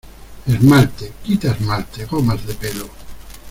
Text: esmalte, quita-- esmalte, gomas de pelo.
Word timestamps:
esmalte, 0.47 1.13
quita-- 1.23 1.49
esmalte, 1.51 2.05
gomas 2.05 2.43
de 2.47 2.55
pelo. 2.55 2.89